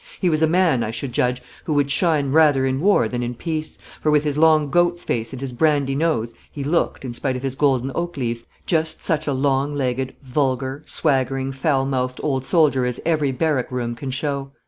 [0.19, 3.35] He was a man, I should judge, who would shine rather in war than in
[3.35, 7.35] peace, for, with his long goat's face and his brandy nose, he looked, in spite
[7.35, 12.47] of his golden oak leaves, just such a long legged, vulgar, swaggering, foul mouthed old
[12.47, 14.49] soldier as every barrack room can show.